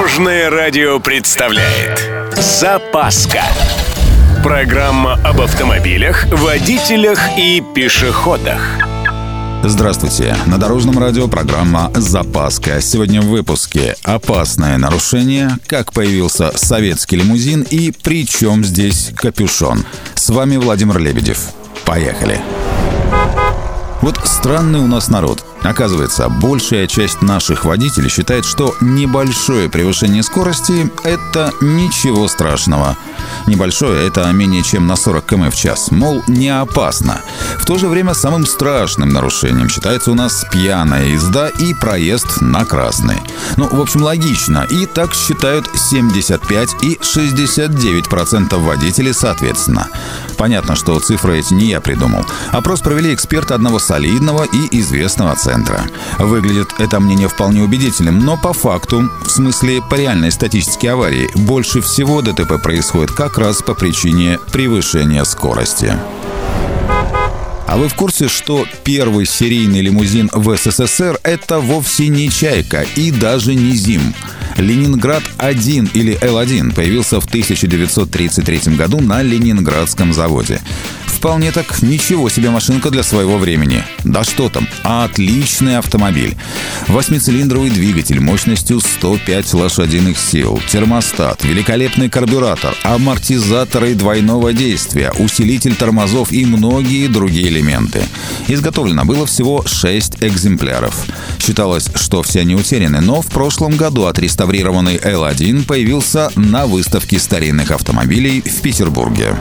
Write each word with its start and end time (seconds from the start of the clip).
Дорожное 0.00 0.48
радио 0.48 0.98
представляет 0.98 2.08
Запаска 2.34 3.42
Программа 4.42 5.20
об 5.22 5.42
автомобилях, 5.42 6.24
водителях 6.32 7.20
и 7.36 7.62
пешеходах 7.74 8.62
Здравствуйте. 9.62 10.34
На 10.46 10.56
Дорожном 10.56 10.98
радио 10.98 11.28
программа 11.28 11.92
«Запаска». 11.94 12.80
Сегодня 12.80 13.20
в 13.20 13.26
выпуске 13.26 13.94
«Опасное 14.02 14.78
нарушение», 14.78 15.50
«Как 15.66 15.92
появился 15.92 16.56
советский 16.56 17.16
лимузин» 17.16 17.66
и 17.68 17.90
«При 17.90 18.26
чем 18.26 18.64
здесь 18.64 19.12
капюшон». 19.14 19.84
С 20.14 20.30
вами 20.30 20.56
Владимир 20.56 20.98
Лебедев. 20.98 21.50
Поехали. 21.84 22.40
Вот 24.00 24.18
странный 24.24 24.80
у 24.80 24.86
нас 24.86 25.08
народ. 25.08 25.44
Оказывается, 25.62 26.28
большая 26.28 26.86
часть 26.86 27.22
наших 27.22 27.64
водителей 27.64 28.08
считает, 28.08 28.44
что 28.44 28.74
небольшое 28.80 29.68
превышение 29.68 30.22
скорости– 30.22 30.90
это 31.04 31.52
ничего 31.60 32.28
страшного. 32.28 32.96
Небольшое– 33.46 34.06
это 34.08 34.30
менее 34.32 34.62
чем 34.62 34.86
на 34.86 34.96
40 34.96 35.26
км 35.26 35.50
в 35.50 35.54
час. 35.54 35.90
Мол, 35.90 36.22
не 36.28 36.48
опасно. 36.48 37.20
В 37.58 37.66
то 37.66 37.76
же 37.76 37.88
время 37.88 38.14
самым 38.14 38.46
страшным 38.46 39.10
нарушением 39.10 39.68
считается 39.68 40.10
у 40.10 40.14
нас 40.14 40.46
пьяная 40.50 41.06
езда 41.08 41.48
и 41.48 41.74
проезд 41.74 42.40
на 42.40 42.64
красный. 42.64 43.18
Ну, 43.56 43.68
в 43.68 43.80
общем, 43.80 44.02
логично. 44.02 44.66
И 44.70 44.86
так 44.86 45.14
считают 45.14 45.68
75 45.74 46.82
и 46.82 46.98
69% 47.02 48.56
водителей 48.56 49.12
соответственно. 49.12 49.88
Понятно, 50.38 50.74
что 50.74 50.98
цифры 51.00 51.38
эти 51.38 51.52
не 51.52 51.66
я 51.66 51.80
придумал. 51.80 52.24
Опрос 52.50 52.80
провели 52.80 53.12
эксперты 53.12 53.52
одного 53.52 53.78
солидного 53.78 54.44
и 54.44 54.80
известного 54.80 55.36
центра. 55.36 55.49
Выглядит 56.18 56.68
это 56.78 57.00
мнение 57.00 57.28
вполне 57.28 57.62
убедительным, 57.62 58.20
но 58.20 58.36
по 58.36 58.52
факту, 58.52 59.10
в 59.24 59.30
смысле 59.30 59.82
по 59.82 59.94
реальной 59.94 60.30
статистике 60.30 60.92
аварии, 60.92 61.30
больше 61.34 61.80
всего 61.80 62.22
ДТП 62.22 62.62
происходит 62.62 63.10
как 63.10 63.38
раз 63.38 63.62
по 63.62 63.74
причине 63.74 64.38
превышения 64.52 65.24
скорости. 65.24 65.92
А 67.66 67.76
вы 67.76 67.88
в 67.88 67.94
курсе, 67.94 68.28
что 68.28 68.66
первый 68.82 69.26
серийный 69.26 69.80
лимузин 69.80 70.28
в 70.32 70.56
СССР– 70.56 71.20
это 71.22 71.60
вовсе 71.60 72.08
не 72.08 72.28
«Чайка» 72.28 72.84
и 72.96 73.12
даже 73.12 73.54
не 73.54 73.76
«Зим»? 73.76 74.14
Ленинград-1 74.56 75.90
или 75.94 76.18
Л-1 76.20 76.74
появился 76.74 77.20
в 77.20 77.26
1933 77.26 78.74
году 78.74 79.00
на 79.00 79.22
Ленинградском 79.22 80.12
заводе. 80.12 80.60
Вполне 81.20 81.52
так 81.52 81.82
ничего 81.82 82.30
себе 82.30 82.48
машинка 82.48 82.88
для 82.88 83.02
своего 83.02 83.36
времени. 83.36 83.84
Да 84.04 84.24
что 84.24 84.48
там, 84.48 84.66
отличный 84.82 85.76
автомобиль. 85.76 86.34
Восьмицилиндровый 86.88 87.68
двигатель 87.68 88.20
мощностью 88.20 88.80
105 88.80 89.52
лошадиных 89.52 90.18
сил, 90.18 90.58
термостат, 90.70 91.44
великолепный 91.44 92.08
карбюратор, 92.08 92.74
амортизаторы 92.84 93.94
двойного 93.94 94.54
действия, 94.54 95.12
усилитель 95.18 95.74
тормозов 95.74 96.32
и 96.32 96.46
многие 96.46 97.06
другие 97.06 97.48
элементы. 97.48 98.02
Изготовлено 98.48 99.04
было 99.04 99.26
всего 99.26 99.62
6 99.66 100.22
экземпляров. 100.22 101.04
Считалось, 101.38 101.90
что 101.96 102.22
все 102.22 102.40
они 102.40 102.54
утеряны, 102.54 103.02
но 103.02 103.20
в 103.20 103.26
прошлом 103.26 103.76
году 103.76 104.06
отреставрированный 104.06 104.96
L1 104.96 105.66
появился 105.66 106.30
на 106.34 106.64
выставке 106.64 107.18
старинных 107.18 107.72
автомобилей 107.72 108.40
в 108.40 108.62
Петербурге. 108.62 109.36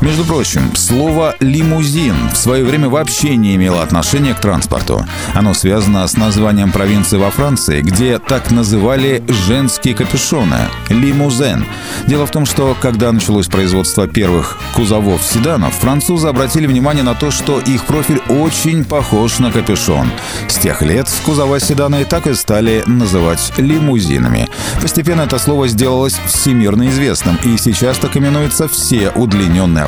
Между 0.00 0.24
прочим, 0.24 0.76
слово 0.76 1.34
«лимузин» 1.40 2.14
в 2.32 2.36
свое 2.36 2.64
время 2.64 2.88
вообще 2.88 3.34
не 3.34 3.56
имело 3.56 3.82
отношения 3.82 4.32
к 4.32 4.40
транспорту. 4.40 5.04
Оно 5.34 5.54
связано 5.54 6.06
с 6.06 6.16
названием 6.16 6.70
провинции 6.70 7.16
во 7.16 7.32
Франции, 7.32 7.82
где 7.82 8.20
так 8.20 8.52
называли 8.52 9.24
женские 9.46 9.96
капюшоны– 9.96 10.68
лимузен. 10.88 11.66
Дело 12.06 12.26
в 12.26 12.30
том, 12.30 12.46
что 12.46 12.76
когда 12.80 13.10
началось 13.10 13.48
производство 13.48 14.06
первых 14.06 14.56
кузовов 14.76 15.20
седанов, 15.24 15.74
французы 15.74 16.28
обратили 16.28 16.68
внимание 16.68 17.02
на 17.02 17.16
то, 17.16 17.32
что 17.32 17.58
их 17.58 17.84
профиль 17.84 18.20
очень 18.28 18.84
похож 18.84 19.40
на 19.40 19.50
капюшон. 19.50 20.08
С 20.46 20.58
тех 20.58 20.80
лет 20.80 21.08
кузова 21.26 21.58
седана 21.58 22.02
и 22.02 22.04
так 22.04 22.28
и 22.28 22.34
стали 22.34 22.84
называть 22.86 23.52
лимузинами. 23.56 24.48
Постепенно 24.80 25.22
это 25.22 25.40
слово 25.40 25.66
сделалось 25.66 26.20
всемирно 26.26 26.88
известным, 26.88 27.36
и 27.42 27.56
сейчас 27.56 27.98
так 27.98 28.16
именуются 28.16 28.68
все 28.68 29.10
удлиненные 29.10 29.87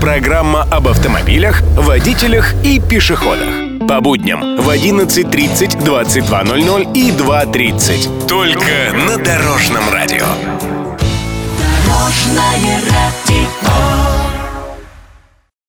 Программа 0.00 0.62
об 0.62 0.86
автомобилях, 0.86 1.62
водителях 1.74 2.54
и 2.64 2.80
пешеходах. 2.80 3.48
По 3.88 4.00
будням 4.00 4.56
в 4.58 4.68
11.30, 4.70 5.82
22.00 5.84 6.92
и 6.94 7.10
2.30. 7.10 8.26
Только 8.28 8.94
на 8.94 9.16
Дорожном 9.16 9.82
радио. 9.90 9.97